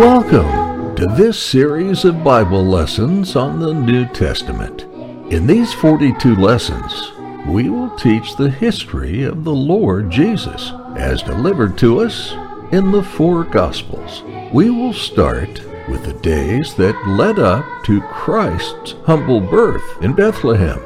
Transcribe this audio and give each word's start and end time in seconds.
Welcome 0.00 0.96
to 0.96 1.06
this 1.08 1.38
series 1.38 2.06
of 2.06 2.24
Bible 2.24 2.64
lessons 2.64 3.36
on 3.36 3.60
the 3.60 3.74
New 3.74 4.06
Testament. 4.06 4.84
In 5.30 5.46
these 5.46 5.74
42 5.74 6.36
lessons, 6.36 7.12
we 7.46 7.68
will 7.68 7.94
teach 7.98 8.34
the 8.34 8.48
history 8.48 9.24
of 9.24 9.44
the 9.44 9.52
Lord 9.52 10.08
Jesus 10.10 10.72
as 10.96 11.22
delivered 11.22 11.76
to 11.76 12.00
us 12.00 12.32
in 12.72 12.90
the 12.92 13.02
four 13.02 13.44
Gospels. 13.44 14.22
We 14.54 14.70
will 14.70 14.94
start 14.94 15.60
with 15.86 16.06
the 16.06 16.18
days 16.22 16.74
that 16.76 17.06
led 17.06 17.38
up 17.38 17.66
to 17.84 18.00
Christ's 18.00 18.94
humble 19.04 19.42
birth 19.42 20.02
in 20.02 20.14
Bethlehem. 20.14 20.80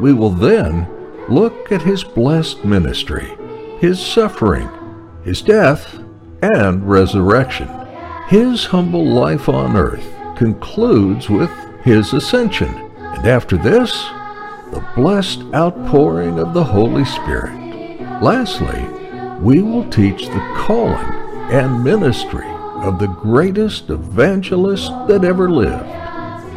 We 0.00 0.14
will 0.14 0.30
then 0.30 0.88
look 1.28 1.70
at 1.70 1.82
his 1.82 2.02
blessed 2.02 2.64
ministry, 2.64 3.36
his 3.78 4.00
suffering, 4.00 4.70
his 5.22 5.42
death, 5.42 5.98
and 6.40 6.88
resurrection. 6.88 7.83
His 8.28 8.64
humble 8.64 9.04
life 9.04 9.48
on 9.48 9.76
earth 9.76 10.06
concludes 10.36 11.28
with 11.28 11.50
his 11.82 12.12
ascension, 12.14 12.74
and 12.96 13.26
after 13.26 13.56
this, 13.56 13.92
the 14.70 14.84
blessed 14.96 15.42
outpouring 15.54 16.38
of 16.38 16.54
the 16.54 16.64
Holy 16.64 17.04
Spirit. 17.04 17.54
Lastly, 18.22 18.82
we 19.40 19.60
will 19.60 19.88
teach 19.90 20.26
the 20.26 20.54
calling 20.56 21.12
and 21.52 21.84
ministry 21.84 22.48
of 22.82 22.98
the 22.98 23.08
greatest 23.08 23.90
evangelist 23.90 24.90
that 25.06 25.24
ever 25.24 25.50
lived, 25.50 25.84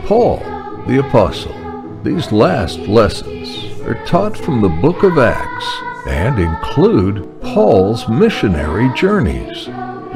Paul 0.08 0.40
the 0.88 1.06
Apostle. 1.06 1.54
These 2.02 2.32
last 2.32 2.80
lessons 2.80 3.82
are 3.82 4.06
taught 4.06 4.38
from 4.38 4.62
the 4.62 4.70
book 4.70 5.04
of 5.04 5.18
Acts 5.18 5.68
and 6.08 6.40
include 6.40 7.42
Paul's 7.42 8.08
missionary 8.08 8.90
journeys. 8.96 9.68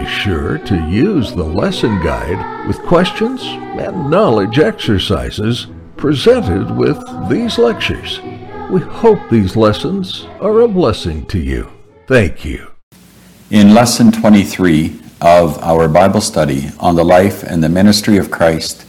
Be 0.02 0.08
sure 0.08 0.58
to 0.58 0.90
use 0.90 1.32
the 1.32 1.44
lesson 1.44 2.02
guide 2.02 2.66
with 2.68 2.82
questions 2.82 3.44
and 3.44 4.10
knowledge 4.10 4.58
exercises 4.58 5.68
presented 5.96 6.76
with 6.76 6.98
these 7.30 7.60
lectures. 7.60 8.20
We 8.72 8.82
hope 8.82 9.20
these 9.30 9.56
lessons 9.56 10.26
are 10.40 10.62
a 10.62 10.68
blessing 10.68 11.28
to 11.28 11.38
you. 11.38 11.70
Thank 12.08 12.44
you. 12.44 12.72
In 13.52 13.76
Lesson 13.76 14.12
23 14.12 15.00
of 15.22 15.62
our 15.62 15.88
Bible 15.88 16.22
study 16.22 16.72
on 16.80 16.96
the 16.96 17.06
life 17.06 17.44
and 17.44 17.64
the 17.64 17.70
ministry 17.70 18.18
of 18.18 18.32
Christ, 18.32 18.88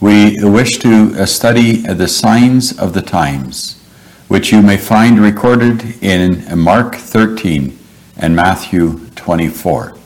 we 0.00 0.36
wish 0.44 0.78
to 0.78 1.26
study 1.26 1.78
the 1.78 2.06
signs 2.06 2.78
of 2.78 2.92
the 2.92 3.02
times, 3.02 3.82
which 4.28 4.52
you 4.52 4.62
may 4.62 4.76
find 4.76 5.18
recorded 5.18 6.00
in 6.00 6.56
Mark 6.56 6.94
13 6.94 7.76
and 8.16 8.36
Matthew 8.36 9.08
24. 9.16 9.96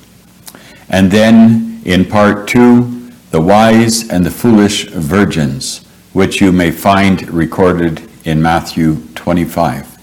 And 0.89 1.11
then 1.11 1.81
in 1.85 2.05
part 2.05 2.49
two, 2.49 3.11
the 3.31 3.41
wise 3.41 4.09
and 4.09 4.25
the 4.25 4.31
foolish 4.31 4.89
virgins, 4.91 5.85
which 6.13 6.41
you 6.41 6.53
may 6.53 6.71
find 6.71 7.29
recorded 7.31 8.09
in 8.25 8.41
Matthew 8.41 9.07
25. 9.15 9.95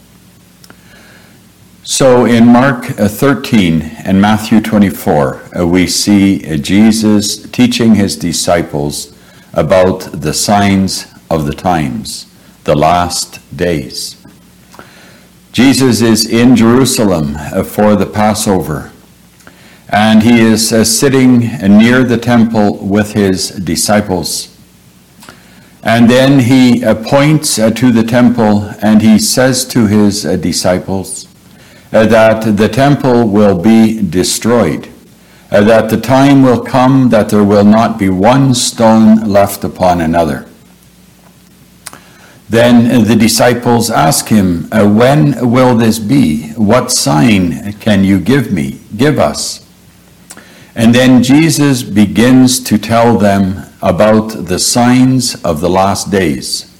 So 1.83 2.25
in 2.25 2.45
Mark 2.45 2.85
13 2.85 3.81
and 4.05 4.21
Matthew 4.21 4.61
24, 4.61 5.59
uh, 5.59 5.67
we 5.67 5.87
see 5.87 6.45
uh, 6.45 6.57
Jesus 6.57 7.41
teaching 7.49 7.95
his 7.95 8.15
disciples 8.15 9.17
about 9.53 10.01
the 10.11 10.33
signs 10.33 11.07
of 11.29 11.45
the 11.45 11.53
times, 11.53 12.27
the 12.65 12.75
last 12.75 13.39
days. 13.55 14.17
Jesus 15.51 16.01
is 16.01 16.29
in 16.29 16.55
Jerusalem 16.55 17.35
uh, 17.37 17.63
for 17.63 17.95
the 17.95 18.05
Passover 18.05 18.91
and 19.91 20.23
he 20.23 20.39
is 20.39 20.71
uh, 20.71 20.85
sitting 20.85 21.39
near 21.77 22.03
the 22.03 22.17
temple 22.17 22.77
with 22.77 23.11
his 23.11 23.49
disciples. 23.49 24.57
And 25.83 26.09
then 26.09 26.39
he 26.39 26.83
uh, 26.83 26.95
points 26.95 27.59
uh, 27.59 27.71
to 27.71 27.91
the 27.91 28.03
temple 28.03 28.69
and 28.81 29.01
he 29.01 29.19
says 29.19 29.65
to 29.65 29.87
his 29.87 30.25
uh, 30.25 30.37
disciples 30.37 31.27
uh, 31.91 32.05
that 32.05 32.55
the 32.55 32.69
temple 32.69 33.27
will 33.27 33.59
be 33.59 34.01
destroyed, 34.01 34.87
uh, 35.51 35.61
that 35.61 35.89
the 35.89 35.99
time 35.99 36.43
will 36.43 36.63
come 36.63 37.09
that 37.09 37.29
there 37.29 37.43
will 37.43 37.65
not 37.65 37.99
be 37.99 38.09
one 38.09 38.53
stone 38.53 39.27
left 39.27 39.63
upon 39.65 39.99
another. 39.99 40.47
Then 42.47 43.05
the 43.05 43.15
disciples 43.15 43.89
ask 43.89 44.27
him, 44.27 44.67
When 44.71 45.49
will 45.51 45.75
this 45.75 45.99
be? 45.99 46.49
What 46.51 46.91
sign 46.91 47.73
can 47.73 48.03
you 48.03 48.19
give 48.19 48.51
me? 48.51 48.81
Give 48.95 49.19
us. 49.19 49.60
And 50.81 50.95
then 50.95 51.21
Jesus 51.21 51.83
begins 51.83 52.59
to 52.63 52.79
tell 52.79 53.15
them 53.15 53.71
about 53.83 54.29
the 54.47 54.57
signs 54.57 55.35
of 55.43 55.61
the 55.61 55.69
last 55.69 56.09
days. 56.09 56.75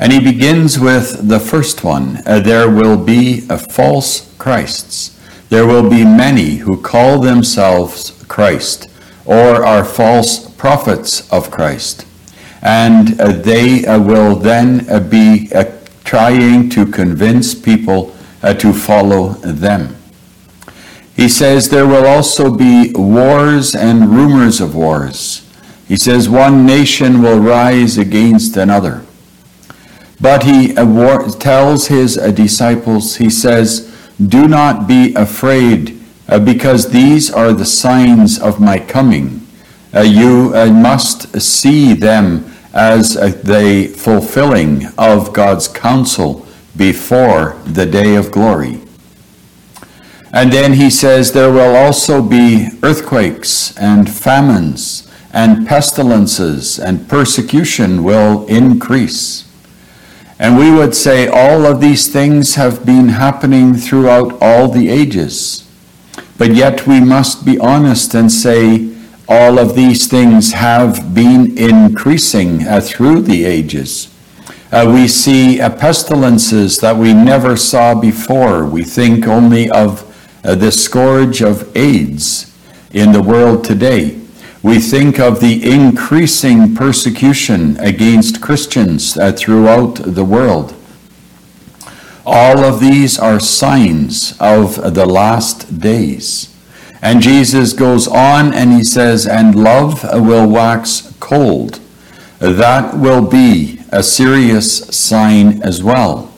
And 0.00 0.12
he 0.12 0.18
begins 0.18 0.80
with 0.80 1.28
the 1.28 1.38
first 1.38 1.84
one 1.84 2.18
uh, 2.26 2.40
there 2.40 2.68
will 2.68 2.96
be 2.96 3.46
a 3.48 3.56
false 3.56 4.34
Christs. 4.36 5.16
There 5.48 5.64
will 5.64 5.88
be 5.88 6.04
many 6.04 6.56
who 6.56 6.82
call 6.82 7.20
themselves 7.20 8.20
Christ 8.26 8.88
or 9.24 9.64
are 9.64 9.84
false 9.84 10.50
prophets 10.56 11.32
of 11.32 11.52
Christ. 11.52 12.04
And 12.62 13.20
uh, 13.20 13.30
they 13.30 13.86
uh, 13.86 14.00
will 14.00 14.34
then 14.34 14.90
uh, 14.90 14.98
be 14.98 15.52
uh, 15.54 15.70
trying 16.02 16.68
to 16.70 16.84
convince 16.84 17.54
people 17.54 18.12
uh, 18.42 18.54
to 18.54 18.72
follow 18.72 19.34
them. 19.34 19.94
He 21.16 21.28
says 21.28 21.68
there 21.68 21.86
will 21.86 22.06
also 22.06 22.54
be 22.54 22.92
wars 22.94 23.74
and 23.74 24.10
rumors 24.10 24.60
of 24.60 24.74
wars. 24.74 25.48
He 25.86 25.96
says 25.96 26.28
one 26.28 26.66
nation 26.66 27.22
will 27.22 27.38
rise 27.38 27.98
against 27.98 28.56
another. 28.56 29.04
But 30.20 30.44
he 30.44 30.72
tells 30.72 31.88
his 31.88 32.16
uh, 32.16 32.30
disciples, 32.30 33.16
he 33.16 33.30
says, 33.30 33.94
Do 34.24 34.48
not 34.48 34.88
be 34.88 35.14
afraid, 35.14 36.00
uh, 36.28 36.38
because 36.38 36.90
these 36.90 37.30
are 37.30 37.52
the 37.52 37.66
signs 37.66 38.38
of 38.40 38.60
my 38.60 38.78
coming. 38.78 39.46
Uh, 39.94 40.00
you 40.00 40.50
must 40.72 41.40
see 41.40 41.92
them 41.92 42.50
as 42.72 43.14
the 43.14 43.92
fulfilling 43.96 44.86
of 44.98 45.32
God's 45.32 45.68
counsel 45.68 46.46
before 46.76 47.60
the 47.64 47.86
day 47.86 48.16
of 48.16 48.32
glory. 48.32 48.80
And 50.34 50.52
then 50.52 50.72
he 50.72 50.90
says 50.90 51.30
there 51.30 51.52
will 51.52 51.76
also 51.76 52.20
be 52.20 52.70
earthquakes 52.82 53.78
and 53.78 54.10
famines 54.10 55.08
and 55.32 55.64
pestilences 55.64 56.76
and 56.76 57.08
persecution 57.08 58.02
will 58.02 58.44
increase. 58.46 59.48
And 60.40 60.58
we 60.58 60.72
would 60.72 60.96
say 60.96 61.28
all 61.28 61.64
of 61.64 61.80
these 61.80 62.12
things 62.12 62.56
have 62.56 62.84
been 62.84 63.10
happening 63.10 63.74
throughout 63.74 64.36
all 64.42 64.66
the 64.66 64.88
ages. 64.88 65.70
But 66.36 66.56
yet 66.56 66.84
we 66.84 67.00
must 67.00 67.44
be 67.44 67.56
honest 67.60 68.12
and 68.16 68.30
say 68.30 68.92
all 69.28 69.60
of 69.60 69.76
these 69.76 70.08
things 70.08 70.54
have 70.54 71.14
been 71.14 71.56
increasing 71.56 72.66
uh, 72.66 72.80
through 72.80 73.20
the 73.20 73.44
ages. 73.44 74.12
Uh, 74.72 74.90
we 74.92 75.06
see 75.06 75.60
uh, 75.60 75.70
pestilences 75.70 76.78
that 76.78 76.96
we 76.96 77.14
never 77.14 77.56
saw 77.56 77.94
before. 77.94 78.66
We 78.66 78.82
think 78.82 79.28
only 79.28 79.70
of 79.70 80.10
uh, 80.44 80.54
the 80.54 80.70
scourge 80.70 81.42
of 81.42 81.74
AIDS 81.76 82.54
in 82.92 83.12
the 83.12 83.22
world 83.22 83.64
today. 83.64 84.20
We 84.62 84.78
think 84.78 85.18
of 85.18 85.40
the 85.40 85.70
increasing 85.70 86.74
persecution 86.74 87.76
against 87.78 88.40
Christians 88.40 89.16
uh, 89.16 89.32
throughout 89.32 89.96
the 89.96 90.24
world. 90.24 90.74
All 92.26 92.64
of 92.64 92.80
these 92.80 93.18
are 93.18 93.38
signs 93.40 94.34
of 94.40 94.94
the 94.94 95.04
last 95.04 95.80
days. 95.80 96.54
And 97.02 97.20
Jesus 97.20 97.74
goes 97.74 98.08
on 98.08 98.54
and 98.54 98.72
he 98.72 98.82
says, 98.82 99.26
And 99.26 99.54
love 99.54 100.02
will 100.04 100.48
wax 100.48 101.14
cold. 101.20 101.80
That 102.38 102.96
will 102.96 103.26
be 103.26 103.80
a 103.92 104.02
serious 104.02 104.86
sign 104.96 105.62
as 105.62 105.82
well. 105.82 106.32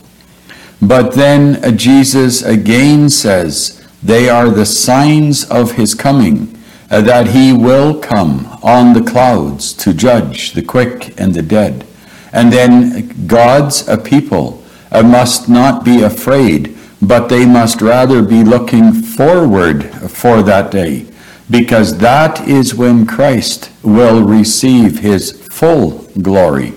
But 0.82 1.14
then 1.14 1.64
uh, 1.64 1.70
Jesus 1.70 2.42
again 2.42 3.08
says, 3.10 3.75
they 4.06 4.28
are 4.28 4.50
the 4.50 4.66
signs 4.66 5.44
of 5.50 5.72
his 5.72 5.94
coming, 5.94 6.56
uh, 6.90 7.00
that 7.00 7.28
he 7.28 7.52
will 7.52 7.98
come 7.98 8.46
on 8.62 8.92
the 8.92 9.02
clouds 9.02 9.72
to 9.72 9.92
judge 9.92 10.52
the 10.52 10.62
quick 10.62 11.18
and 11.20 11.34
the 11.34 11.42
dead. 11.42 11.84
And 12.32 12.52
then 12.52 13.26
God's 13.26 13.88
uh, 13.88 13.96
people 13.96 14.62
uh, 14.92 15.02
must 15.02 15.48
not 15.48 15.84
be 15.84 16.02
afraid, 16.02 16.76
but 17.02 17.28
they 17.28 17.46
must 17.46 17.82
rather 17.82 18.22
be 18.22 18.44
looking 18.44 18.92
forward 18.92 19.84
for 20.10 20.42
that 20.42 20.70
day, 20.70 21.06
because 21.50 21.98
that 21.98 22.46
is 22.46 22.74
when 22.74 23.06
Christ 23.06 23.70
will 23.82 24.22
receive 24.22 25.00
his 25.00 25.32
full 25.48 26.06
glory. 26.22 26.74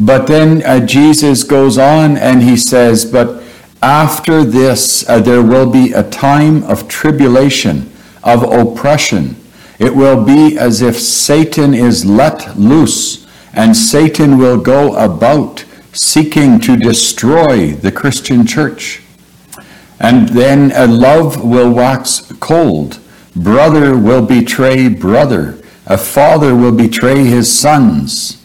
But 0.00 0.26
then 0.26 0.62
uh, 0.64 0.84
Jesus 0.86 1.44
goes 1.44 1.76
on 1.76 2.16
and 2.16 2.42
he 2.42 2.56
says, 2.56 3.04
But 3.04 3.39
after 3.82 4.44
this, 4.44 5.08
uh, 5.08 5.20
there 5.20 5.42
will 5.42 5.70
be 5.70 5.92
a 5.92 6.02
time 6.02 6.62
of 6.64 6.88
tribulation, 6.88 7.90
of 8.22 8.42
oppression, 8.42 9.36
It 9.78 9.96
will 9.96 10.22
be 10.22 10.58
as 10.58 10.82
if 10.82 11.00
Satan 11.00 11.72
is 11.72 12.04
let 12.04 12.58
loose, 12.58 13.26
and 13.54 13.74
Satan 13.74 14.36
will 14.36 14.58
go 14.58 14.94
about 14.94 15.64
seeking 15.94 16.60
to 16.60 16.76
destroy 16.76 17.72
the 17.72 17.90
Christian 17.90 18.46
church. 18.46 19.02
And 19.98 20.28
then 20.28 20.70
a 20.74 20.86
love 20.86 21.42
will 21.42 21.72
wax 21.72 22.30
cold. 22.40 22.98
Brother 23.34 23.96
will 23.96 24.24
betray 24.26 24.88
brother. 24.88 25.58
A 25.86 25.96
father 25.96 26.54
will 26.54 26.76
betray 26.76 27.24
his 27.24 27.50
sons. 27.50 28.36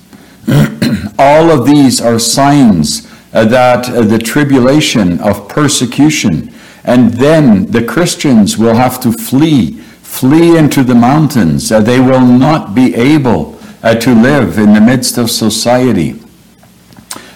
All 1.19 1.51
of 1.51 1.65
these 1.65 1.99
are 1.99 2.17
signs 2.17 3.11
that 3.43 3.89
uh, 3.89 4.01
the 4.01 4.19
tribulation 4.19 5.19
of 5.19 5.49
persecution, 5.49 6.53
and 6.83 7.13
then 7.13 7.65
the 7.71 7.83
Christians 7.83 8.57
will 8.57 8.75
have 8.75 8.99
to 9.01 9.11
flee, 9.11 9.73
flee 9.73 10.57
into 10.57 10.83
the 10.83 10.95
mountains. 10.95 11.71
Uh, 11.71 11.81
they 11.81 11.99
will 11.99 12.25
not 12.25 12.73
be 12.73 12.95
able 12.95 13.59
to 13.81 14.15
live 14.15 14.57
in 14.57 14.73
the 14.73 14.81
midst 14.81 15.17
of 15.17 15.29
society. 15.29 16.19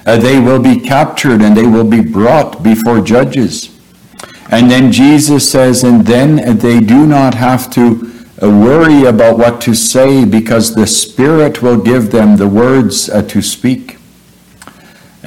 They 0.05 0.39
will 0.39 0.59
be 0.59 0.79
captured 0.79 1.41
and 1.41 1.55
they 1.55 1.67
will 1.67 1.87
be 1.87 2.01
brought 2.01 2.63
before 2.63 3.01
judges. 3.01 3.69
And 4.49 4.71
then 4.71 4.91
Jesus 4.91 5.51
says, 5.51 5.83
and 5.83 6.07
then 6.07 6.57
they 6.57 6.79
do 6.79 7.05
not 7.05 7.35
have 7.35 7.69
to 7.71 8.09
worry 8.41 9.05
about 9.05 9.37
what 9.37 9.61
to 9.61 9.75
say 9.75 10.25
because 10.25 10.73
the 10.73 10.87
Spirit 10.87 11.61
will 11.61 11.77
give 11.77 12.09
them 12.09 12.37
the 12.37 12.47
words 12.47 13.09
uh, 13.09 13.21
to 13.23 13.41
speak. 13.43 13.98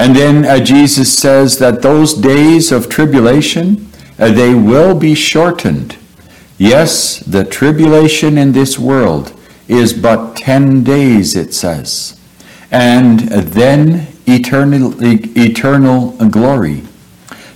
And 0.02 0.16
then 0.16 0.44
uh, 0.44 0.58
Jesus 0.58 1.16
says 1.16 1.58
that 1.58 1.80
those 1.80 2.12
days 2.12 2.72
of 2.72 2.88
tribulation, 2.88 3.88
uh, 4.18 4.32
they 4.32 4.52
will 4.52 4.98
be 4.98 5.14
shortened. 5.14 5.96
Yes, 6.58 7.20
the 7.20 7.44
tribulation 7.44 8.36
in 8.36 8.50
this 8.50 8.80
world 8.80 9.32
is 9.68 9.92
but 9.92 10.34
10 10.34 10.82
days, 10.82 11.36
it 11.36 11.54
says. 11.54 12.18
And 12.72 13.20
then 13.20 14.08
eternal, 14.26 14.92
eternal 15.00 16.10
glory. 16.30 16.82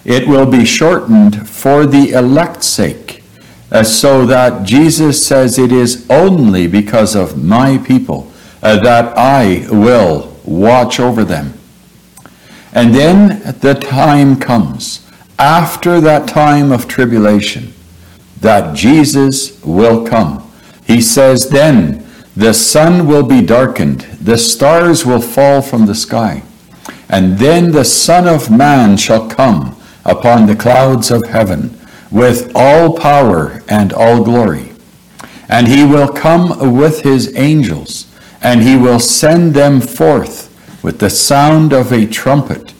It 0.04 0.28
will 0.28 0.46
be 0.46 0.64
shortened 0.64 1.48
for 1.48 1.84
the 1.84 2.12
elect's 2.12 2.68
sake 2.68 3.24
uh, 3.72 3.82
so 3.82 4.24
that 4.24 4.64
Jesus 4.64 5.26
says 5.26 5.58
it 5.58 5.72
is 5.72 6.06
only 6.08 6.68
because 6.68 7.16
of 7.16 7.42
my 7.42 7.78
people 7.78 8.30
uh, 8.62 8.78
that 8.84 9.18
I 9.18 9.66
will 9.68 10.38
watch 10.44 11.00
over 11.00 11.24
them. 11.24 11.54
And 12.76 12.94
then 12.94 13.40
the 13.60 13.72
time 13.72 14.38
comes, 14.38 15.10
after 15.38 15.98
that 16.02 16.28
time 16.28 16.70
of 16.70 16.86
tribulation, 16.86 17.72
that 18.42 18.76
Jesus 18.76 19.64
will 19.64 20.06
come. 20.06 20.52
He 20.86 21.00
says, 21.00 21.48
Then 21.48 22.06
the 22.36 22.52
sun 22.52 23.06
will 23.06 23.22
be 23.22 23.40
darkened, 23.40 24.02
the 24.20 24.36
stars 24.36 25.06
will 25.06 25.22
fall 25.22 25.62
from 25.62 25.86
the 25.86 25.94
sky, 25.94 26.42
and 27.08 27.38
then 27.38 27.72
the 27.72 27.84
Son 27.86 28.28
of 28.28 28.50
Man 28.50 28.98
shall 28.98 29.26
come 29.26 29.74
upon 30.04 30.44
the 30.44 30.54
clouds 30.54 31.10
of 31.10 31.26
heaven 31.28 31.80
with 32.10 32.52
all 32.54 32.94
power 32.94 33.62
and 33.70 33.94
all 33.94 34.22
glory. 34.22 34.72
And 35.48 35.66
he 35.66 35.82
will 35.82 36.08
come 36.08 36.76
with 36.76 37.00
his 37.00 37.34
angels, 37.38 38.06
and 38.42 38.62
he 38.62 38.76
will 38.76 39.00
send 39.00 39.54
them 39.54 39.80
forth 39.80 40.45
with 40.86 41.00
the 41.00 41.10
sound 41.10 41.72
of 41.72 41.92
a 41.92 42.06
trumpet 42.06 42.72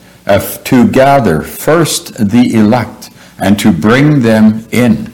to 0.63 0.89
gather 0.89 1.41
first 1.43 2.15
the 2.15 2.55
elect 2.55 3.11
and 3.41 3.59
to 3.59 3.73
bring 3.73 4.23
them 4.23 4.65
in. 4.71 5.13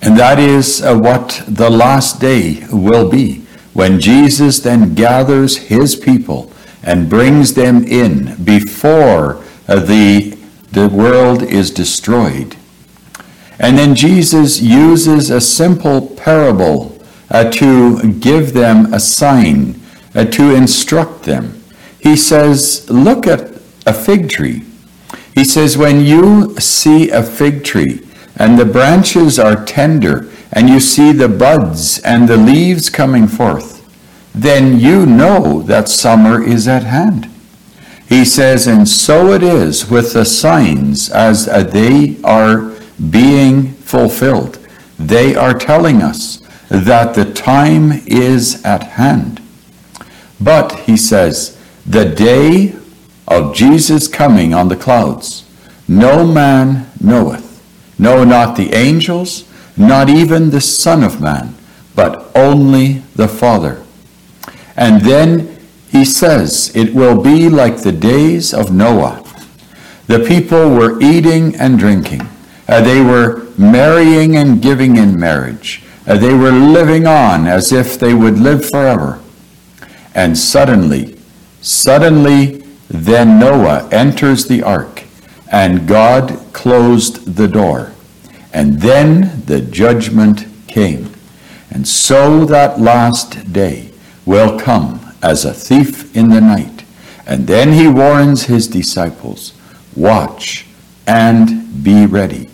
And 0.00 0.16
that 0.16 0.38
is 0.38 0.80
uh, 0.82 0.98
what 0.98 1.44
the 1.46 1.68
last 1.68 2.22
day 2.22 2.64
will 2.72 3.10
be, 3.10 3.42
when 3.74 4.00
Jesus 4.00 4.60
then 4.60 4.94
gathers 4.94 5.58
his 5.58 5.94
people 5.94 6.50
and 6.82 7.10
brings 7.10 7.52
them 7.52 7.84
in 7.84 8.42
before 8.42 9.44
uh, 9.68 9.78
the 9.78 10.38
the 10.72 10.88
world 10.88 11.42
is 11.42 11.70
destroyed. 11.70 12.56
And 13.58 13.76
then 13.76 13.94
Jesus 13.94 14.62
uses 14.62 15.28
a 15.28 15.42
simple 15.42 16.08
parable 16.16 16.98
uh, 17.30 17.50
to 17.50 18.10
give 18.14 18.54
them 18.54 18.94
a 18.94 18.98
sign, 18.98 19.81
uh, 20.14 20.24
to 20.26 20.54
instruct 20.54 21.24
them. 21.24 21.62
He 21.98 22.16
says, 22.16 22.88
Look 22.90 23.26
at 23.26 23.52
a 23.86 23.92
fig 23.92 24.28
tree. 24.28 24.64
He 25.34 25.44
says, 25.44 25.78
When 25.78 26.00
you 26.00 26.58
see 26.58 27.10
a 27.10 27.22
fig 27.22 27.64
tree 27.64 28.06
and 28.36 28.58
the 28.58 28.64
branches 28.64 29.38
are 29.38 29.64
tender, 29.64 30.28
and 30.52 30.68
you 30.68 30.80
see 30.80 31.12
the 31.12 31.28
buds 31.28 31.98
and 32.00 32.28
the 32.28 32.36
leaves 32.36 32.90
coming 32.90 33.26
forth, 33.26 33.78
then 34.34 34.78
you 34.78 35.06
know 35.06 35.62
that 35.62 35.88
summer 35.88 36.42
is 36.42 36.68
at 36.68 36.84
hand. 36.84 37.28
He 38.08 38.24
says, 38.24 38.66
And 38.66 38.86
so 38.86 39.32
it 39.32 39.42
is 39.42 39.90
with 39.90 40.12
the 40.12 40.24
signs 40.24 41.10
as 41.10 41.46
they 41.46 42.16
are 42.22 42.72
being 43.10 43.72
fulfilled. 43.72 44.58
They 44.98 45.34
are 45.34 45.54
telling 45.54 46.02
us 46.02 46.38
that 46.68 47.14
the 47.14 47.32
time 47.32 47.92
is 48.06 48.62
at 48.64 48.82
hand. 48.82 49.41
But, 50.42 50.80
he 50.80 50.96
says, 50.96 51.58
the 51.86 52.04
day 52.04 52.74
of 53.28 53.54
Jesus 53.54 54.08
coming 54.08 54.52
on 54.52 54.68
the 54.68 54.76
clouds, 54.76 55.48
no 55.86 56.26
man 56.26 56.90
knoweth, 57.00 57.62
no, 57.98 58.24
not 58.24 58.56
the 58.56 58.72
angels, 58.74 59.48
not 59.76 60.08
even 60.08 60.50
the 60.50 60.60
Son 60.60 61.04
of 61.04 61.20
Man, 61.20 61.54
but 61.94 62.30
only 62.34 63.02
the 63.14 63.28
Father. 63.28 63.82
And 64.76 65.02
then 65.02 65.58
he 65.90 66.04
says, 66.04 66.74
It 66.74 66.94
will 66.94 67.22
be 67.22 67.48
like 67.48 67.78
the 67.78 67.92
days 67.92 68.52
of 68.52 68.72
Noah. 68.72 69.24
The 70.06 70.20
people 70.20 70.70
were 70.70 71.00
eating 71.00 71.54
and 71.56 71.78
drinking. 71.78 72.22
Uh, 72.66 72.80
they 72.80 73.00
were 73.00 73.46
marrying 73.58 74.36
and 74.36 74.60
giving 74.60 74.96
in 74.96 75.18
marriage. 75.18 75.84
Uh, 76.06 76.16
they 76.16 76.34
were 76.34 76.50
living 76.50 77.06
on 77.06 77.46
as 77.46 77.72
if 77.72 77.98
they 77.98 78.14
would 78.14 78.38
live 78.38 78.68
forever. 78.68 79.21
And 80.14 80.36
suddenly, 80.36 81.16
suddenly, 81.60 82.64
then 82.88 83.38
Noah 83.38 83.88
enters 83.90 84.46
the 84.46 84.62
ark, 84.62 85.04
and 85.50 85.88
God 85.88 86.38
closed 86.52 87.36
the 87.36 87.48
door. 87.48 87.92
And 88.52 88.80
then 88.80 89.44
the 89.46 89.60
judgment 89.60 90.46
came. 90.66 91.12
And 91.70 91.88
so 91.88 92.44
that 92.44 92.80
last 92.80 93.52
day 93.52 93.92
will 94.26 94.58
come 94.58 95.00
as 95.22 95.44
a 95.44 95.54
thief 95.54 96.14
in 96.14 96.28
the 96.28 96.40
night. 96.40 96.84
And 97.26 97.46
then 97.46 97.72
he 97.72 97.88
warns 97.88 98.44
his 98.44 98.68
disciples 98.68 99.54
watch 99.96 100.66
and 101.06 101.82
be 101.82 102.06
ready. 102.06 102.48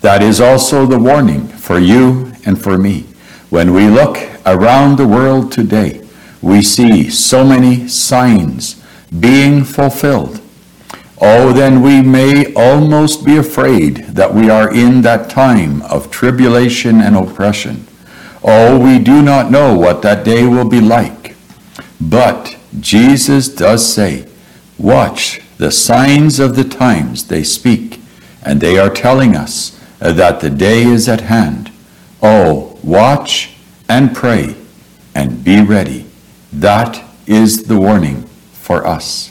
That 0.00 0.22
is 0.22 0.40
also 0.40 0.86
the 0.86 0.98
warning 0.98 1.46
for 1.48 1.78
you 1.78 2.32
and 2.44 2.60
for 2.60 2.76
me. 2.76 3.06
When 3.50 3.72
we 3.72 3.88
look 3.88 4.18
around 4.44 4.96
the 4.96 5.08
world 5.08 5.52
today, 5.52 6.03
we 6.44 6.60
see 6.60 7.08
so 7.08 7.42
many 7.42 7.88
signs 7.88 8.82
being 9.18 9.64
fulfilled. 9.64 10.42
Oh, 11.18 11.54
then 11.54 11.80
we 11.80 12.02
may 12.02 12.52
almost 12.52 13.24
be 13.24 13.38
afraid 13.38 14.08
that 14.08 14.34
we 14.34 14.50
are 14.50 14.72
in 14.72 15.00
that 15.02 15.30
time 15.30 15.80
of 15.82 16.10
tribulation 16.10 17.00
and 17.00 17.16
oppression. 17.16 17.86
Oh, 18.42 18.78
we 18.78 18.98
do 18.98 19.22
not 19.22 19.50
know 19.50 19.78
what 19.78 20.02
that 20.02 20.22
day 20.22 20.46
will 20.46 20.68
be 20.68 20.82
like. 20.82 21.34
But 21.98 22.58
Jesus 22.78 23.48
does 23.48 23.90
say, 23.90 24.28
Watch 24.76 25.40
the 25.56 25.70
signs 25.70 26.38
of 26.40 26.56
the 26.56 26.64
times 26.64 27.28
they 27.28 27.42
speak, 27.42 28.00
and 28.44 28.60
they 28.60 28.78
are 28.78 28.90
telling 28.90 29.34
us 29.34 29.80
that 29.98 30.40
the 30.40 30.50
day 30.50 30.82
is 30.82 31.08
at 31.08 31.22
hand. 31.22 31.72
Oh, 32.22 32.78
watch 32.82 33.54
and 33.88 34.14
pray 34.14 34.56
and 35.14 35.42
be 35.42 35.62
ready. 35.62 36.04
That 36.54 37.04
is 37.26 37.64
the 37.64 37.78
warning 37.78 38.24
for 38.52 38.86
us. 38.86 39.30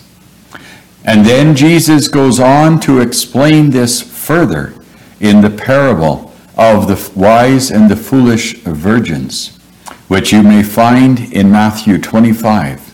And 1.04 1.26
then 1.26 1.56
Jesus 1.56 2.08
goes 2.08 2.40
on 2.40 2.80
to 2.82 3.02
explain 3.02 3.72
this 3.72 4.02
further 4.02 4.74
in 5.20 5.42
the 5.42 5.50
parable 5.50 6.34
of 6.56 6.88
the 6.88 7.12
wise 7.20 7.72
and 7.72 7.90
the 7.90 7.96
foolish 7.96 8.60
virgins 8.60 9.60
which 10.08 10.32
you 10.32 10.44
may 10.44 10.62
find 10.62 11.34
in 11.34 11.52
Matthew 11.52 11.98
25. 11.98 12.94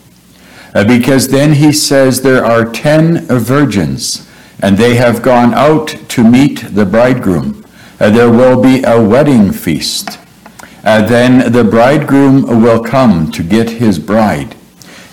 Uh, 0.74 0.84
because 0.86 1.28
then 1.28 1.54
he 1.54 1.74
says 1.74 2.22
there 2.22 2.46
are 2.46 2.64
ten 2.64 3.26
virgins, 3.26 4.26
and 4.62 4.78
they 4.78 4.96
have 4.96 5.22
gone 5.22 5.54
out 5.54 5.88
to 5.88 6.24
meet 6.24 6.76
the 6.76 6.86
bridegroom. 6.86 7.66
Uh, 8.00 8.10
there 8.10 8.32
will 8.32 8.62
be 8.62 8.84
a 8.84 9.02
wedding 9.02 9.52
feast. 9.52 10.18
Uh, 10.84 11.02
then 11.02 11.52
the 11.52 11.64
bridegroom 11.64 12.62
will 12.62 12.84
come 12.84 13.32
to 13.32 13.44
get 13.44 13.70
his 13.70 14.00
bride. 14.00 14.56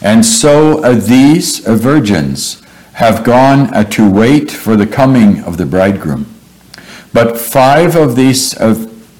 And 0.00 0.24
so 0.24 0.82
uh, 0.82 0.94
these 0.94 1.58
virgins 1.58 2.62
have 2.94 3.24
gone 3.24 3.74
uh, 3.74 3.84
to 3.84 4.10
wait 4.10 4.50
for 4.50 4.76
the 4.76 4.86
coming 4.86 5.42
of 5.44 5.56
the 5.56 5.66
bridegroom. 5.66 6.26
But 7.12 7.38
five 7.38 7.96
of 7.96 8.14
these 8.14 8.54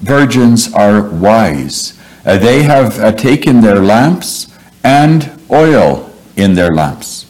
virgins 0.01 0.73
are 0.73 1.09
wise. 1.09 1.99
Uh, 2.25 2.37
they 2.37 2.63
have 2.63 2.99
uh, 2.99 3.11
taken 3.11 3.61
their 3.61 3.79
lamps 3.79 4.47
and 4.83 5.31
oil 5.49 6.11
in 6.35 6.53
their 6.53 6.73
lamps. 6.73 7.25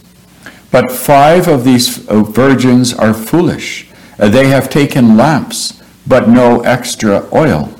But 0.72 0.92
five 0.92 1.48
of 1.48 1.64
these 1.64 2.08
uh, 2.08 2.24
virgins 2.24 2.94
are 2.94 3.14
foolish. 3.14 3.88
Uh, 4.20 4.30
they 4.30 4.48
have 4.48 4.70
taken 4.70 5.16
lamps, 5.16 5.82
but 6.06 6.28
no 6.28 6.62
extra 6.62 7.28
oil. 7.34 7.77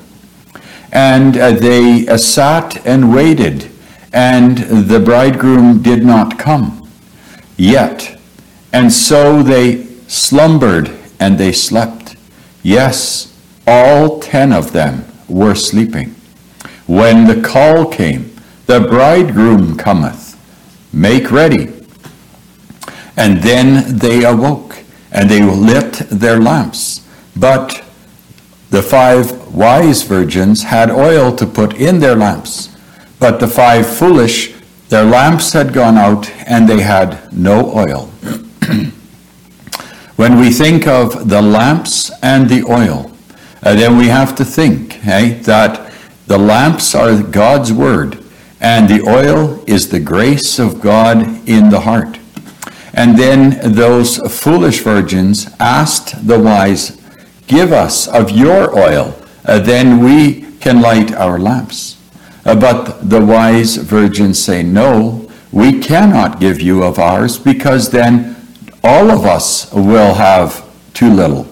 And 0.92 1.36
uh, 1.36 1.52
they 1.52 2.08
uh, 2.08 2.16
sat 2.16 2.86
and 2.86 3.14
waited, 3.14 3.70
and 4.12 4.58
the 4.58 5.00
bridegroom 5.00 5.82
did 5.82 6.04
not 6.04 6.38
come 6.38 6.88
yet. 7.56 8.18
And 8.72 8.92
so 8.92 9.42
they 9.42 9.84
slumbered 10.06 10.90
and 11.20 11.36
they 11.36 11.52
slept. 11.52 12.16
Yes, 12.62 13.36
all 13.66 14.20
ten 14.20 14.52
of 14.52 14.72
them 14.72 15.04
were 15.28 15.54
sleeping. 15.54 16.14
When 16.86 17.26
the 17.26 17.42
call 17.42 17.86
came, 17.86 18.34
the 18.66 18.80
bridegroom 18.80 19.76
cometh, 19.76 20.38
make 20.92 21.30
ready. 21.30 21.72
And 23.16 23.38
then 23.38 23.98
they 23.98 24.24
awoke, 24.24 24.84
and 25.12 25.28
they 25.28 25.42
lit 25.42 25.94
their 26.10 26.38
lamps. 26.38 27.06
But 27.36 27.84
the 28.70 28.82
five 28.82 29.37
wise 29.50 30.02
virgins 30.02 30.62
had 30.62 30.90
oil 30.90 31.34
to 31.36 31.46
put 31.46 31.74
in 31.74 32.00
their 32.00 32.14
lamps. 32.14 32.76
But 33.18 33.40
the 33.40 33.48
five 33.48 33.86
foolish, 33.86 34.54
their 34.88 35.04
lamps 35.04 35.52
had 35.52 35.72
gone 35.72 35.96
out, 35.96 36.30
and 36.46 36.68
they 36.68 36.80
had 36.80 37.32
no 37.32 37.72
oil. 37.74 38.06
when 40.16 40.38
we 40.38 40.50
think 40.50 40.86
of 40.86 41.28
the 41.28 41.42
lamps 41.42 42.10
and 42.22 42.48
the 42.48 42.64
oil, 42.64 43.10
uh, 43.62 43.74
then 43.74 43.96
we 43.96 44.06
have 44.06 44.36
to 44.36 44.44
think 44.44 44.92
hey, 44.92 45.30
that 45.42 45.92
the 46.26 46.38
lamps 46.38 46.94
are 46.94 47.22
God's 47.22 47.72
word 47.72 48.22
and 48.60 48.88
the 48.88 49.08
oil 49.08 49.62
is 49.66 49.88
the 49.88 50.00
grace 50.00 50.58
of 50.58 50.80
God 50.80 51.22
in 51.48 51.70
the 51.70 51.80
heart. 51.80 52.18
And 52.92 53.16
then 53.16 53.72
those 53.74 54.16
foolish 54.40 54.80
virgins 54.80 55.48
asked 55.60 56.26
the 56.26 56.38
wise, 56.38 57.00
Give 57.46 57.72
us 57.72 58.08
of 58.08 58.30
your 58.30 58.76
oil, 58.76 59.14
then 59.44 60.02
we 60.02 60.46
can 60.60 60.80
light 60.80 61.12
our 61.12 61.38
lamps. 61.38 61.96
Uh, 62.44 62.54
but 62.54 63.08
the 63.10 63.24
wise 63.24 63.76
virgins 63.76 64.42
say, 64.42 64.62
No, 64.62 65.28
we 65.52 65.80
cannot 65.80 66.40
give 66.40 66.60
you 66.60 66.82
of 66.82 66.98
ours, 66.98 67.38
because 67.38 67.90
then 67.90 68.36
all 68.82 69.10
of 69.10 69.24
us 69.24 69.72
will 69.72 70.14
have 70.14 70.64
too 70.94 71.12
little. 71.12 71.46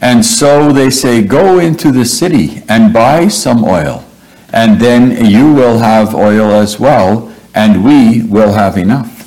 And 0.00 0.24
so 0.24 0.72
they 0.72 0.90
say, 0.90 1.22
Go 1.22 1.58
into 1.58 1.90
the 1.90 2.04
city 2.04 2.62
and 2.68 2.92
buy 2.92 3.28
some 3.28 3.64
oil, 3.64 4.04
and 4.52 4.80
then 4.80 5.24
you 5.24 5.52
will 5.52 5.78
have 5.78 6.14
oil 6.14 6.52
as 6.52 6.78
well, 6.78 7.34
and 7.54 7.84
we 7.84 8.22
will 8.22 8.52
have 8.52 8.76
enough. 8.76 9.18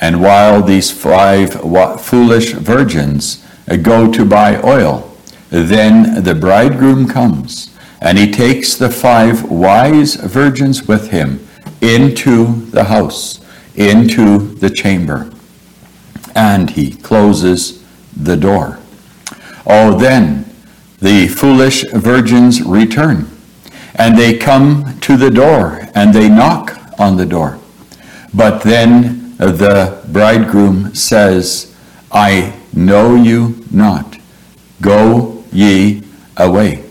And 0.00 0.22
while 0.22 0.62
these 0.62 0.90
five 0.90 1.52
foolish 2.00 2.52
virgins 2.52 3.44
go 3.82 4.10
to 4.12 4.24
buy 4.24 4.62
oil, 4.62 5.07
then 5.50 6.22
the 6.22 6.34
bridegroom 6.34 7.08
comes, 7.08 7.74
and 8.00 8.18
he 8.18 8.30
takes 8.30 8.74
the 8.74 8.90
five 8.90 9.50
wise 9.50 10.14
virgins 10.16 10.86
with 10.86 11.10
him 11.10 11.46
into 11.80 12.66
the 12.70 12.84
house, 12.84 13.40
into 13.74 14.38
the 14.38 14.70
chamber, 14.70 15.30
and 16.34 16.70
he 16.70 16.92
closes 16.92 17.84
the 18.16 18.36
door. 18.36 18.78
Oh, 19.66 19.98
then 19.98 20.44
the 21.00 21.28
foolish 21.28 21.84
virgins 21.92 22.62
return, 22.62 23.30
and 23.94 24.18
they 24.18 24.36
come 24.36 24.98
to 25.00 25.16
the 25.16 25.30
door, 25.30 25.88
and 25.94 26.12
they 26.12 26.28
knock 26.28 26.76
on 26.98 27.16
the 27.16 27.26
door. 27.26 27.58
But 28.34 28.62
then 28.62 29.36
the 29.36 30.02
bridegroom 30.08 30.94
says, 30.94 31.74
I 32.10 32.54
know 32.72 33.14
you 33.14 33.64
not. 33.70 34.18
Go 34.80 35.37
ye 35.52 36.02
away. 36.36 36.84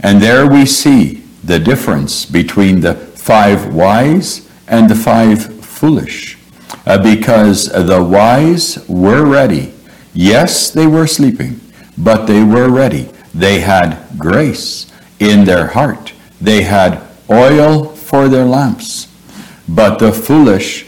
And 0.00 0.22
there 0.22 0.46
we 0.46 0.66
see 0.66 1.24
the 1.42 1.58
difference 1.58 2.24
between 2.24 2.80
the 2.80 2.94
five 2.94 3.74
wise 3.74 4.48
and 4.66 4.88
the 4.88 4.94
five 4.94 5.64
foolish. 5.64 6.38
Uh, 6.86 7.02
because 7.02 7.66
the 7.66 8.02
wise 8.02 8.86
were 8.88 9.24
ready. 9.24 9.72
Yes, 10.14 10.70
they 10.70 10.86
were 10.86 11.06
sleeping 11.06 11.60
but 11.98 12.26
they 12.26 12.42
were 12.44 12.70
ready. 12.70 13.10
They 13.34 13.60
had 13.60 13.98
grace 14.16 14.90
in 15.18 15.44
their 15.44 15.66
heart. 15.66 16.12
They 16.40 16.62
had 16.62 17.02
oil 17.28 17.84
for 17.84 18.28
their 18.28 18.44
lamps. 18.44 19.08
But 19.68 19.98
the 19.98 20.12
foolish, 20.12 20.86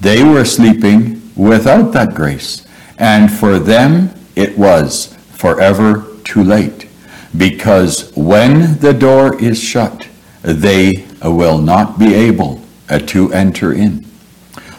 they 0.00 0.22
were 0.22 0.44
sleeping 0.44 1.22
without 1.34 1.92
that 1.92 2.14
grace. 2.14 2.66
And 2.98 3.32
for 3.32 3.58
them, 3.58 4.14
it 4.36 4.56
was 4.56 5.16
forever 5.32 6.06
too 6.24 6.42
late. 6.42 6.88
Because 7.36 8.12
when 8.14 8.78
the 8.78 8.92
door 8.92 9.40
is 9.42 9.62
shut, 9.62 10.08
they 10.42 11.06
will 11.22 11.58
not 11.58 11.98
be 11.98 12.14
able 12.14 12.60
to 13.06 13.32
enter 13.32 13.72
in. 13.72 14.06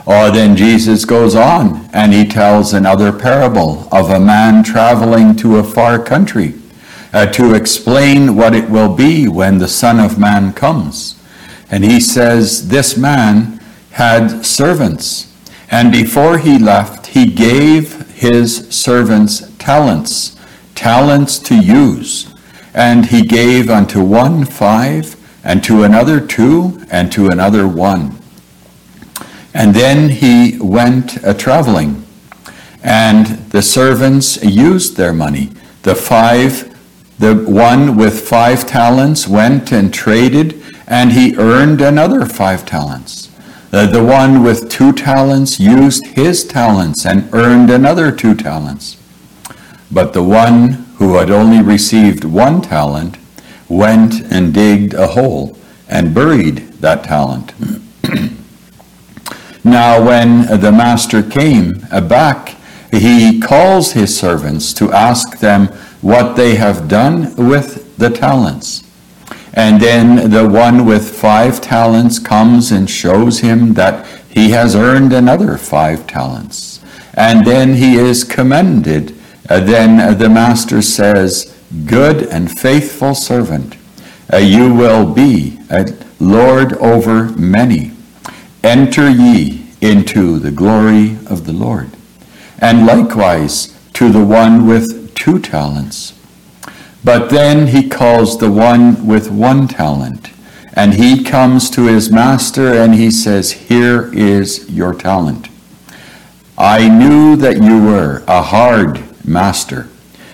Or 0.05 0.29
then 0.31 0.55
Jesus 0.55 1.05
goes 1.05 1.35
on 1.35 1.89
and 1.93 2.13
he 2.13 2.27
tells 2.27 2.73
another 2.73 3.11
parable 3.11 3.87
of 3.91 4.09
a 4.09 4.19
man 4.19 4.63
traveling 4.63 5.35
to 5.37 5.57
a 5.57 5.63
far 5.63 5.97
country 6.03 6.55
uh, 7.13 7.27
to 7.27 7.53
explain 7.53 8.35
what 8.35 8.53
it 8.53 8.69
will 8.69 8.93
be 8.93 9.27
when 9.27 9.59
the 9.59 9.67
Son 9.67 9.99
of 9.99 10.19
Man 10.19 10.51
comes. 10.51 11.19
And 11.69 11.83
he 11.83 11.99
says, 11.99 12.69
This 12.69 12.97
man 12.97 13.59
had 13.91 14.45
servants, 14.45 15.31
and 15.69 15.91
before 15.91 16.39
he 16.39 16.57
left, 16.57 17.07
he 17.07 17.25
gave 17.27 18.11
his 18.11 18.67
servants 18.69 19.51
talents, 19.59 20.32
talents 20.75 21.39
to 21.39 21.55
use. 21.55 22.33
And 22.73 23.05
he 23.05 23.21
gave 23.21 23.69
unto 23.69 24.03
one 24.03 24.45
five, 24.45 25.15
and 25.43 25.63
to 25.63 25.83
another 25.83 26.19
two, 26.19 26.83
and 26.89 27.11
to 27.11 27.27
another 27.27 27.67
one 27.67 28.19
and 29.53 29.73
then 29.73 30.09
he 30.09 30.57
went 30.59 31.23
a 31.23 31.33
traveling, 31.33 32.03
and 32.83 33.27
the 33.51 33.61
servants 33.61 34.43
used 34.43 34.97
their 34.97 35.13
money. 35.13 35.51
The 35.83 35.95
five, 35.95 36.75
the 37.19 37.35
one 37.35 37.95
with 37.95 38.27
five 38.27 38.65
talents 38.65 39.27
went 39.27 39.71
and 39.71 39.93
traded, 39.93 40.63
and 40.87 41.11
he 41.11 41.35
earned 41.37 41.81
another 41.81 42.25
five 42.25 42.65
talents. 42.65 43.29
The, 43.69 43.85
the 43.85 44.03
one 44.03 44.43
with 44.43 44.69
two 44.69 44.91
talents 44.91 45.59
used 45.59 46.05
his 46.07 46.45
talents 46.45 47.05
and 47.05 47.31
earned 47.33 47.69
another 47.69 48.11
two 48.11 48.35
talents. 48.35 48.97
But 49.93 50.13
the 50.13 50.23
one 50.23 50.85
who 50.97 51.15
had 51.15 51.29
only 51.29 51.61
received 51.61 52.23
one 52.23 52.61
talent 52.61 53.17
went 53.69 54.21
and 54.31 54.53
digged 54.53 54.93
a 54.93 55.07
hole 55.07 55.57
and 55.87 56.13
buried 56.13 56.57
that 56.81 57.03
talent. 57.03 57.53
Now, 59.65 60.05
when 60.05 60.59
the 60.59 60.73
master 60.73 61.23
came 61.23 61.75
back, 62.09 62.57
he 62.91 63.39
calls 63.39 63.93
his 63.93 64.17
servants 64.17 64.73
to 64.73 64.91
ask 64.91 65.39
them 65.39 65.67
what 66.01 66.35
they 66.35 66.55
have 66.55 66.89
done 66.89 67.33
with 67.37 67.97
the 67.97 68.09
talents. 68.09 68.83
And 69.53 69.79
then 69.79 70.31
the 70.31 70.47
one 70.49 70.85
with 70.85 71.15
five 71.15 71.61
talents 71.61 72.19
comes 72.19 72.71
and 72.71 72.89
shows 72.89 73.39
him 73.39 73.73
that 73.75 74.05
he 74.29 74.49
has 74.49 74.75
earned 74.75 75.13
another 75.13 75.57
five 75.57 76.07
talents. 76.07 76.81
And 77.13 77.45
then 77.47 77.75
he 77.75 77.95
is 77.95 78.23
commended. 78.23 79.15
Uh, 79.49 79.59
then 79.59 80.17
the 80.17 80.29
master 80.29 80.81
says, 80.81 81.57
Good 81.85 82.27
and 82.27 82.51
faithful 82.51 83.15
servant, 83.15 83.77
uh, 84.31 84.37
you 84.37 84.73
will 84.73 85.11
be 85.11 85.59
a 85.69 85.93
Lord 86.19 86.73
over 86.73 87.29
many. 87.29 87.91
Enter 88.63 89.09
ye 89.09 89.65
into 89.81 90.39
the 90.39 90.51
glory 90.51 91.17
of 91.27 91.45
the 91.45 91.51
Lord. 91.51 91.89
And 92.59 92.85
likewise 92.85 93.77
to 93.93 94.09
the 94.11 94.23
one 94.23 94.65
with 94.65 95.13
two 95.15 95.39
talents. 95.39 96.17
But 97.03 97.29
then 97.29 97.67
he 97.67 97.89
calls 97.89 98.37
the 98.37 98.51
one 98.51 99.05
with 99.05 99.29
one 99.29 99.67
talent, 99.67 100.31
and 100.73 100.93
he 100.93 101.23
comes 101.23 101.69
to 101.71 101.87
his 101.87 102.09
master 102.09 102.73
and 102.73 102.95
he 102.95 103.11
says, 103.11 103.51
Here 103.51 104.13
is 104.13 104.69
your 104.69 104.93
talent. 104.93 105.49
I 106.57 106.87
knew 106.87 107.35
that 107.37 107.61
you 107.61 107.83
were 107.83 108.23
a 108.27 108.41
hard 108.41 109.02
master, 109.25 109.87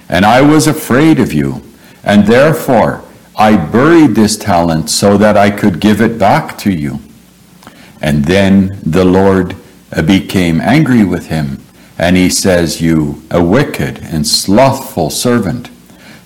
and 0.07 0.25
I 0.25 0.41
was 0.41 0.67
afraid 0.67 1.19
of 1.19 1.33
you, 1.33 1.63
and 2.03 2.25
therefore 2.25 3.03
I 3.35 3.55
buried 3.55 4.15
this 4.15 4.37
talent 4.37 4.89
so 4.89 5.17
that 5.17 5.37
I 5.37 5.49
could 5.49 5.79
give 5.79 6.01
it 6.01 6.19
back 6.19 6.57
to 6.59 6.71
you. 6.71 6.99
And 8.01 8.25
then 8.25 8.79
the 8.83 9.05
Lord 9.05 9.55
became 10.05 10.59
angry 10.61 11.05
with 11.05 11.27
him, 11.27 11.61
and 11.97 12.17
he 12.17 12.29
says, 12.29 12.81
You, 12.81 13.23
a 13.31 13.43
wicked 13.43 13.99
and 13.99 14.27
slothful 14.27 15.09
servant, 15.09 15.69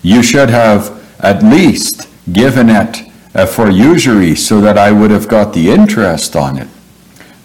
you 0.02 0.22
should 0.22 0.50
have 0.50 1.02
at 1.20 1.42
least 1.42 2.08
given 2.32 2.68
it 2.68 3.10
uh, 3.34 3.46
for 3.46 3.70
usury 3.70 4.34
so 4.34 4.60
that 4.60 4.78
I 4.78 4.92
would 4.92 5.10
have 5.10 5.28
got 5.28 5.52
the 5.52 5.70
interest 5.70 6.36
on 6.36 6.58
it. 6.58 6.68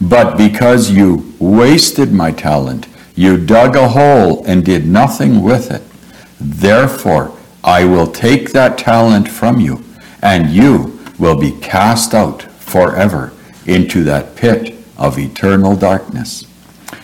But 0.01 0.38
because 0.38 0.91
you 0.91 1.33
wasted 1.39 2.11
my 2.11 2.31
talent, 2.31 2.88
you 3.19 3.35
dug 3.35 3.75
a 3.75 3.89
hole 3.89 4.45
and 4.45 4.63
did 4.63 4.88
nothing 4.88 5.41
with 5.41 5.71
it. 5.71 5.83
Therefore, 6.39 7.38
I 7.65 7.83
will 7.83 8.07
take 8.07 8.53
that 8.53 8.77
talent 8.77 9.27
from 9.27 9.59
you, 9.59 9.83
and 10.21 10.49
you 10.49 10.97
will 11.19 11.38
be 11.38 11.51
cast 11.59 12.13
out 12.13 12.43
forever 12.43 13.33
into 13.65 14.05
that 14.05 14.38
pit 14.38 14.73
of 14.97 15.19
eternal 15.19 15.75
darkness. 15.75 16.47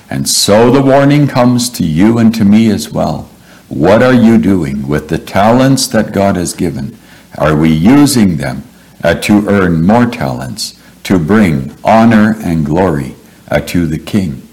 And 0.09 0.29
so 0.29 0.71
the 0.71 0.81
warning 0.81 1.27
comes 1.27 1.69
to 1.71 1.83
you 1.83 2.17
and 2.17 2.33
to 2.35 2.45
me 2.45 2.71
as 2.71 2.89
well. 2.89 3.29
What 3.67 4.01
are 4.01 4.13
you 4.13 4.37
doing 4.37 4.87
with 4.87 5.09
the 5.09 5.17
talents 5.17 5.85
that 5.87 6.13
God 6.13 6.37
has 6.37 6.53
given? 6.53 6.97
Are 7.37 7.57
we 7.57 7.69
using 7.73 8.37
them 8.37 8.63
uh, 9.03 9.15
to 9.15 9.49
earn 9.49 9.85
more 9.85 10.05
talents, 10.05 10.81
to 11.03 11.19
bring 11.19 11.75
honor 11.83 12.37
and 12.41 12.65
glory 12.65 13.15
uh, 13.51 13.59
to 13.59 13.85
the 13.85 13.99
King? 13.99 14.44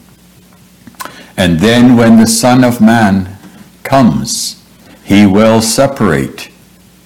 And 1.37 1.61
then 1.61 1.97
when 1.97 2.19
the 2.19 2.27
Son 2.27 2.63
of 2.65 2.81
Man 2.81 3.37
comes, 3.83 4.63
he 5.05 5.27
will 5.27 5.61
separate 5.61 6.51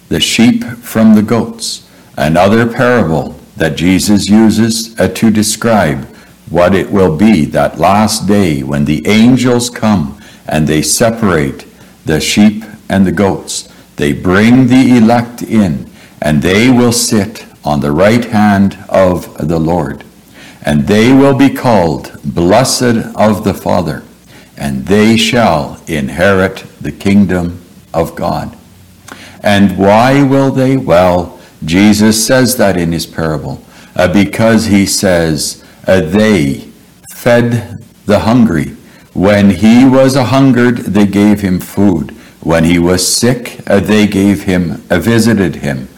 the 0.09 0.21
sheep 0.21 0.65
from 0.65 1.15
the 1.15 1.23
goats. 1.23 1.89
Another 2.17 2.71
parable 2.71 3.37
that 3.57 3.77
Jesus 3.77 4.29
uses 4.29 4.99
uh, 4.99 5.09
to 5.09 5.31
describe 5.31 6.05
what 6.51 6.75
it 6.75 6.91
will 6.91 7.17
be 7.17 7.45
that 7.47 7.79
last 7.79 8.27
day 8.27 8.63
when 8.63 8.85
the 8.85 9.07
angels 9.07 9.69
come 9.71 10.21
and 10.47 10.67
they 10.67 10.83
separate 10.83 11.67
the 12.05 12.21
sheep 12.21 12.65
and 12.89 13.07
the 13.07 13.13
goats. 13.13 13.69
They 13.97 14.13
bring 14.13 14.69
the 14.69 14.97
elect 14.97 15.43
in, 15.43 15.91
and 16.21 16.43
they 16.43 16.71
will 16.71 16.93
sit 16.93 17.47
on 17.65 17.81
the 17.81 17.93
right 17.93 18.25
hand 18.25 18.79
of 18.89 19.49
the 19.49 19.59
Lord. 19.59 20.05
And 20.63 20.87
they 20.87 21.13
will 21.13 21.37
be 21.37 21.51
called 21.51 22.19
blessed 22.25 23.15
of 23.17 23.45
the 23.45 23.55
Father, 23.55 24.03
and 24.57 24.87
they 24.87 25.17
shall 25.17 25.81
inherit 25.87 26.65
the 26.81 26.93
kingdom 26.93 27.63
of 27.93 28.15
God. 28.15 28.57
And 29.43 29.79
why 29.79 30.23
will 30.23 30.51
they? 30.51 30.77
Well, 30.77 31.39
Jesus 31.65 32.27
says 32.27 32.57
that 32.57 32.77
in 32.77 32.93
his 32.93 33.07
parable, 33.07 33.63
uh, 33.95 34.13
because 34.13 34.67
he 34.67 34.87
says, 34.87 35.65
uh, 35.87 36.01
They 36.01 36.71
fed 37.11 37.85
the 38.07 38.21
hungry 38.21 38.77
when 39.17 39.49
he 39.49 39.87
was 39.87 40.15
a 40.15 40.25
hungered, 40.25 40.77
they 40.77 41.07
gave 41.07 41.41
him 41.41 41.59
food. 41.59 42.11
When 42.43 42.65
he 42.65 42.79
was 42.79 43.17
sick, 43.17 43.61
uh, 43.67 43.81
they 43.81 44.07
gave 44.07 44.43
him, 44.43 44.85
uh, 44.91 44.99
visited 44.99 45.57
him. 45.57 45.89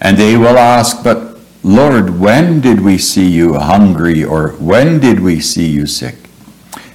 And 0.00 0.16
they 0.16 0.36
will 0.36 0.58
ask, 0.58 1.04
But 1.04 1.38
Lord, 1.62 2.18
when 2.18 2.60
did 2.60 2.80
we 2.80 2.98
see 2.98 3.28
you 3.28 3.54
hungry, 3.54 4.24
or 4.24 4.48
when 4.58 4.98
did 4.98 5.20
we 5.20 5.38
see 5.38 5.68
you 5.68 5.86
sick? 5.86 6.16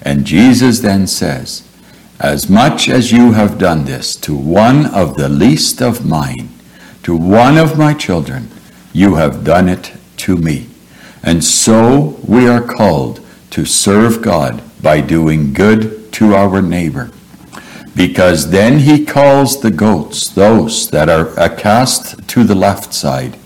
And 0.06 0.24
Jesus 0.24 0.80
then 0.80 1.08
says, 1.08 1.68
As 2.20 2.48
much 2.48 2.88
as 2.88 3.12
you 3.12 3.32
have 3.32 3.58
done 3.58 3.86
this 3.86 4.16
to 4.18 4.36
one 4.36 4.86
of 4.86 5.18
the 5.18 5.28
least 5.28 5.82
of 5.82 6.06
mine, 6.06 6.50
to 7.04 7.18
one 7.18 7.58
of 7.58 7.78
my 7.78 7.96
children, 7.96 8.50
you 8.94 9.16
have 9.16 9.44
done 9.44 9.68
it 9.68 9.94
to 10.18 10.38
me. 10.38 10.68
And 11.24 11.44
so 11.44 12.20
we 12.24 12.48
are 12.48 12.62
called 12.62 13.20
to 13.50 13.66
serve 13.66 14.22
God 14.22 14.62
by 14.82 15.02
doing 15.02 15.54
good 15.54 16.14
to 16.14 16.36
our 16.36 16.62
neighbor. 16.62 17.10
Because 17.96 18.52
then 18.52 18.80
he 18.80 19.06
calls 19.06 19.62
the 19.62 19.72
goats, 19.72 20.30
those 20.30 20.92
that 20.92 21.10
are 21.10 21.50
cast 21.56 22.28
to 22.28 22.44
the 22.44 22.54
left 22.54 22.94
side, 22.94 23.40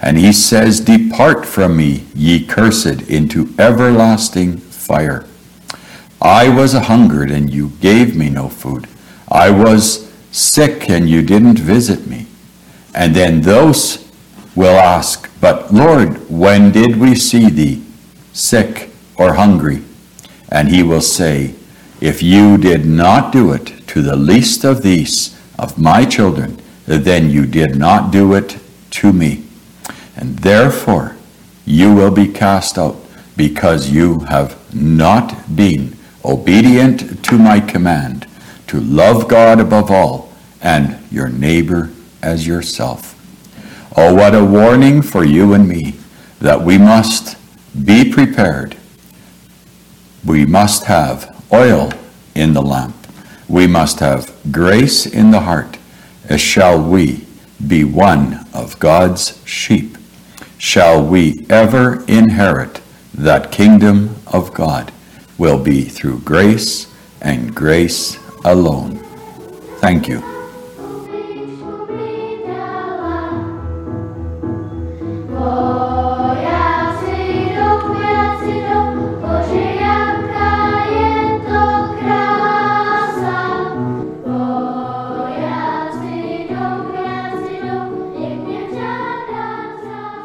and 0.00 0.16
he 0.16 0.32
says, 0.32 0.80
Depart 0.80 1.44
from 1.44 1.76
me, 1.76 2.06
ye 2.14 2.46
cursed, 2.46 3.02
into 3.10 3.52
everlasting 3.58 4.56
fire. 4.56 5.27
I 6.20 6.48
was 6.48 6.74
a 6.74 6.80
hungered, 6.80 7.30
and 7.30 7.52
you 7.52 7.70
gave 7.80 8.16
me 8.16 8.30
no 8.30 8.48
food. 8.48 8.86
I 9.30 9.50
was 9.50 10.12
sick, 10.32 10.90
and 10.90 11.08
you 11.08 11.22
didn't 11.22 11.58
visit 11.58 12.06
me. 12.06 12.26
And 12.94 13.14
then 13.14 13.42
those 13.42 14.08
will 14.56 14.76
ask, 14.76 15.30
But 15.40 15.72
Lord, 15.72 16.28
when 16.28 16.72
did 16.72 16.96
we 16.96 17.14
see 17.14 17.48
thee 17.48 17.84
sick 18.32 18.90
or 19.16 19.34
hungry? 19.34 19.82
And 20.48 20.68
he 20.68 20.82
will 20.82 21.00
say, 21.00 21.54
If 22.00 22.22
you 22.22 22.58
did 22.58 22.84
not 22.84 23.32
do 23.32 23.52
it 23.52 23.86
to 23.88 24.02
the 24.02 24.16
least 24.16 24.64
of 24.64 24.82
these, 24.82 25.38
of 25.58 25.78
my 25.78 26.04
children, 26.04 26.60
then 26.86 27.30
you 27.30 27.46
did 27.46 27.76
not 27.76 28.10
do 28.10 28.34
it 28.34 28.58
to 28.90 29.12
me. 29.12 29.44
And 30.16 30.38
therefore 30.38 31.16
you 31.64 31.94
will 31.94 32.10
be 32.10 32.26
cast 32.26 32.78
out, 32.78 32.96
because 33.36 33.90
you 33.90 34.20
have 34.20 34.56
not 34.74 35.54
been 35.54 35.97
obedient 36.28 37.24
to 37.24 37.38
my 37.38 37.60
command 37.60 38.26
to 38.68 38.80
love 38.80 39.28
God 39.28 39.58
above 39.58 39.90
all 39.90 40.32
and 40.60 40.98
your 41.10 41.28
neighbor 41.28 41.90
as 42.22 42.46
yourself. 42.46 43.14
Oh, 43.96 44.14
what 44.14 44.34
a 44.34 44.44
warning 44.44 45.02
for 45.02 45.24
you 45.24 45.54
and 45.54 45.68
me 45.68 45.94
that 46.40 46.62
we 46.62 46.78
must 46.78 47.36
be 47.84 48.12
prepared 48.12 48.76
we 50.24 50.44
must 50.44 50.84
have 50.84 51.34
oil 51.52 51.90
in 52.34 52.52
the 52.52 52.62
lamp. 52.62 52.94
We 53.48 53.66
must 53.66 54.00
have 54.00 54.34
grace 54.52 55.06
in 55.06 55.30
the 55.30 55.40
heart. 55.40 55.78
As 56.28 56.40
shall 56.40 56.82
we 56.82 57.24
be 57.66 57.84
one 57.84 58.46
of 58.52 58.78
God's 58.78 59.40
sheep? 59.46 59.96
Shall 60.58 61.02
we 61.02 61.46
ever 61.48 62.04
inherit 62.06 62.82
that 63.14 63.50
kingdom 63.50 64.16
of 64.26 64.52
God? 64.52 64.92
Will 65.38 65.58
be 65.58 65.82
through 65.84 66.20
grace 66.20 66.92
and 67.22 67.54
grace 67.54 68.18
alone. 68.44 68.96
Thank 69.80 70.08
you. 70.08 70.37